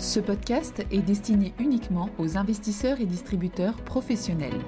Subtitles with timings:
[0.00, 4.58] Ce podcast est destiné uniquement aux investisseurs et distributeurs professionnels.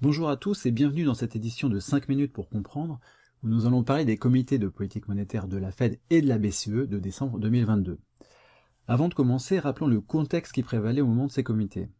[0.00, 3.00] Bonjour à tous et bienvenue dans cette édition de 5 minutes pour comprendre,
[3.42, 6.38] où nous allons parler des comités de politique monétaire de la Fed et de la
[6.38, 7.98] BCE de décembre 2022.
[8.88, 11.90] Avant de commencer, rappelons le contexte qui prévalait au moment de ces comités.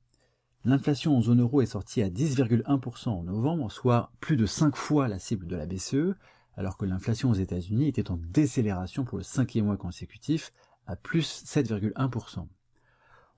[0.65, 5.09] L'inflation en zone euro est sortie à 10,1% en novembre, soit plus de 5 fois
[5.09, 6.15] la cible de la BCE,
[6.57, 10.53] alors que l'inflation aux États-Unis était en décélération pour le cinquième mois consécutif
[10.87, 12.47] à plus 7,1%.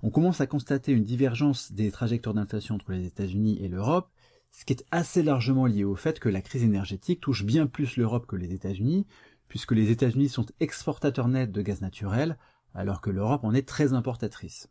[0.03, 4.11] On commence à constater une divergence des trajectoires d'inflation entre les États-Unis et l'Europe,
[4.51, 7.97] ce qui est assez largement lié au fait que la crise énergétique touche bien plus
[7.97, 9.07] l'Europe que les États-Unis,
[9.49, 12.39] puisque les États-Unis sont exportateurs nets de gaz naturel,
[12.75, 14.69] alors que l'Europe en est très importatrice.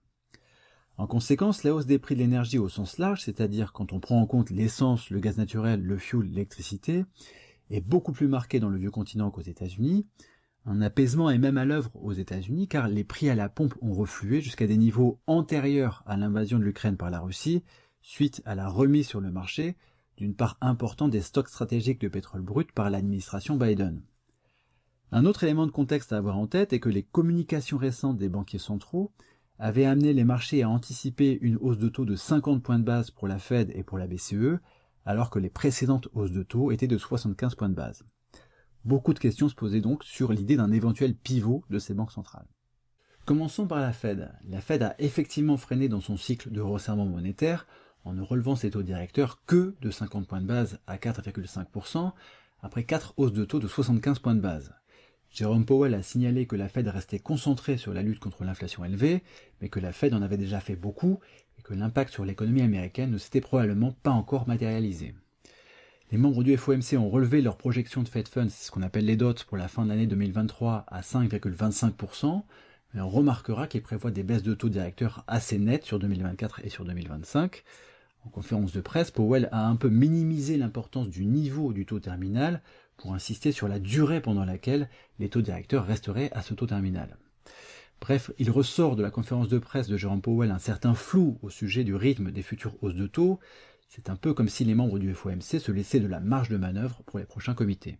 [0.97, 4.21] En conséquence, la hausse des prix de l'énergie au sens large, c'est-à-dire quand on prend
[4.21, 7.05] en compte l'essence, le gaz naturel, le fuel, l'électricité,
[7.73, 10.05] est beaucoup plus marqué dans le vieux continent qu'aux États-Unis.
[10.65, 13.93] Un apaisement est même à l'œuvre aux États-Unis car les prix à la pompe ont
[13.93, 17.63] reflué jusqu'à des niveaux antérieurs à l'invasion de l'Ukraine par la Russie,
[18.01, 19.75] suite à la remise sur le marché
[20.17, 24.03] d'une part importante des stocks stratégiques de pétrole brut par l'administration Biden.
[25.11, 28.29] Un autre élément de contexte à avoir en tête est que les communications récentes des
[28.29, 29.11] banquiers centraux
[29.59, 33.11] avaient amené les marchés à anticiper une hausse de taux de 50 points de base
[33.11, 34.59] pour la Fed et pour la BCE,
[35.05, 38.03] alors que les précédentes hausses de taux étaient de 75 points de base.
[38.85, 42.47] Beaucoup de questions se posaient donc sur l'idée d'un éventuel pivot de ces banques centrales.
[43.25, 44.31] Commençons par la Fed.
[44.49, 47.65] La Fed a effectivement freiné dans son cycle de resserrement monétaire
[48.03, 52.11] en ne relevant ses taux directeurs que de 50 points de base à 4,5%
[52.61, 54.73] après 4 hausses de taux de 75 points de base.
[55.33, 59.23] Jérôme Powell a signalé que la Fed restait concentrée sur la lutte contre l'inflation élevée,
[59.59, 61.19] mais que la Fed en avait déjà fait beaucoup
[61.57, 65.15] et que l'impact sur l'économie américaine ne s'était probablement pas encore matérialisé.
[66.11, 69.15] Les membres du FOMC ont relevé leur projection de Fed Funds, ce qu'on appelle les
[69.15, 72.43] dots, pour la fin de l'année 2023 à 5,25%,
[72.93, 76.69] mais on remarquera qu'ils prévoient des baisses de taux directeurs assez nettes sur 2024 et
[76.69, 77.63] sur 2025.
[78.25, 82.61] En conférence de presse, Powell a un peu minimisé l'importance du niveau du taux terminal
[83.03, 84.87] pour insister sur la durée pendant laquelle
[85.19, 87.17] les taux directeurs resteraient à ce taux terminal.
[87.99, 91.49] Bref, il ressort de la conférence de presse de Jérôme Powell un certain flou au
[91.49, 93.41] sujet du rythme des futures hausses de taux.
[93.89, 96.55] C'est un peu comme si les membres du FOMC se laissaient de la marge de
[96.55, 97.97] manœuvre pour les prochains comités.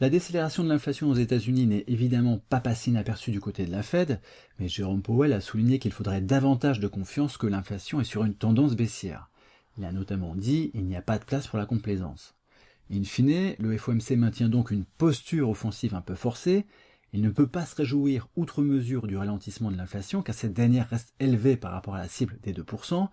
[0.00, 3.82] La décélération de l'inflation aux États-Unis n'est évidemment pas passée inaperçue du côté de la
[3.82, 4.22] Fed,
[4.58, 8.34] mais Jérôme Powell a souligné qu'il faudrait davantage de confiance que l'inflation est sur une
[8.34, 9.28] tendance baissière.
[9.76, 12.37] Il a notamment dit il n'y a pas de place pour la complaisance.
[12.90, 16.64] In fine, le FOMC maintient donc une posture offensive un peu forcée.
[17.12, 20.88] Il ne peut pas se réjouir outre mesure du ralentissement de l'inflation car cette dernière
[20.88, 23.08] reste élevée par rapport à la cible des 2%,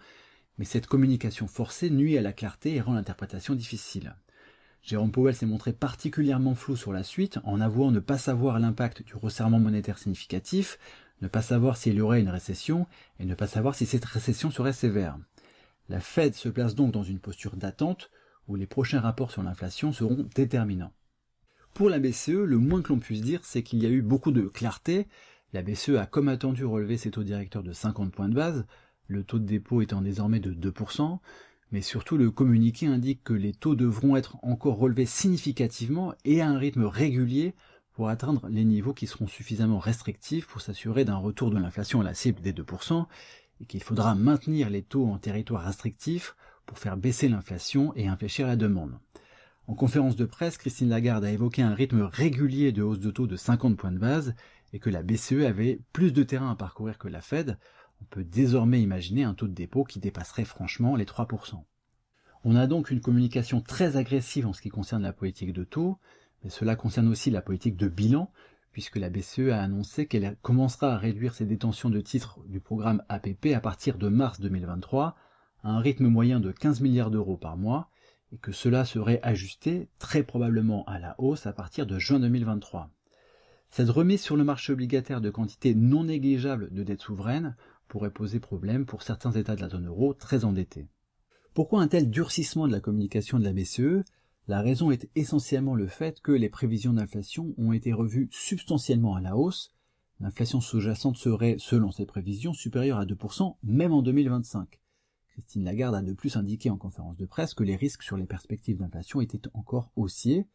[0.57, 4.15] mais cette communication forcée nuit à la clarté et rend l'interprétation difficile.
[4.81, 9.03] Jérôme Powell s'est montré particulièrement flou sur la suite en avouant ne pas savoir l'impact
[9.03, 10.79] du resserrement monétaire significatif,
[11.21, 12.87] ne pas savoir s'il y aurait une récession
[13.19, 15.17] et ne pas savoir si cette récession serait sévère.
[15.89, 18.09] La Fed se place donc dans une posture d'attente
[18.47, 20.93] où les prochains rapports sur l'inflation seront déterminants.
[21.73, 24.31] Pour la BCE, le moins que l'on puisse dire, c'est qu'il y a eu beaucoup
[24.31, 25.07] de clarté.
[25.51, 28.65] La BCE a comme attendu relevé ses taux directeurs de 50 points de base,
[29.07, 31.19] le taux de dépôt étant désormais de 2%,
[31.71, 36.47] mais surtout le communiqué indique que les taux devront être encore relevés significativement et à
[36.47, 37.55] un rythme régulier
[37.93, 42.03] pour atteindre les niveaux qui seront suffisamment restrictifs pour s'assurer d'un retour de l'inflation à
[42.03, 43.05] la cible des 2%,
[43.61, 46.35] et qu'il faudra maintenir les taux en territoire restrictif
[46.65, 48.97] pour faire baisser l'inflation et infléchir la demande.
[49.67, 53.25] En conférence de presse, Christine Lagarde a évoqué un rythme régulier de hausse de taux
[53.25, 54.35] de 50 points de base
[54.73, 57.57] et que la BCE avait plus de terrain à parcourir que la Fed.
[58.01, 61.63] On peut désormais imaginer un taux de dépôt qui dépasserait franchement les 3%.
[62.43, 65.97] On a donc une communication très agressive en ce qui concerne la politique de taux,
[66.43, 68.31] mais cela concerne aussi la politique de bilan,
[68.71, 73.01] puisque la BCE a annoncé qu'elle commencera à réduire ses détentions de titres du programme
[73.09, 75.15] APP à partir de mars 2023
[75.65, 77.89] à un rythme moyen de 15 milliards d'euros par mois,
[78.31, 82.91] et que cela serait ajusté très probablement à la hausse à partir de juin 2023.
[83.71, 87.55] Cette remise sur le marché obligataire de quantités non négligeables de dettes souveraines
[87.87, 90.87] pourrait poser problème pour certains États de la zone euro très endettés.
[91.55, 94.05] Pourquoi un tel durcissement de la communication de la BCE
[94.47, 99.21] La raison est essentiellement le fait que les prévisions d'inflation ont été revues substantiellement à
[99.21, 99.73] la hausse.
[100.19, 104.79] L'inflation sous-jacente serait, selon ces prévisions, supérieure à 2% même en 2025.
[105.35, 108.25] Christine Lagarde a de plus indiqué en conférence de presse que les risques sur les
[108.25, 110.47] perspectives d'inflation étaient encore haussiers.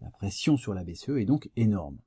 [0.00, 1.98] La pression sur la BCE est donc énorme.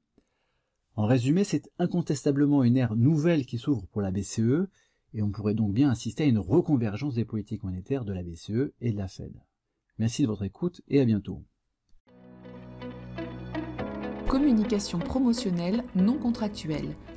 [0.98, 4.68] En résumé, c'est incontestablement une ère nouvelle qui s'ouvre pour la BCE,
[5.14, 8.74] et on pourrait donc bien assister à une reconvergence des politiques monétaires de la BCE
[8.82, 9.32] et de la Fed.
[9.98, 11.46] Merci de votre écoute et à bientôt.
[14.28, 16.98] Communication promotionnelle non contractuelle.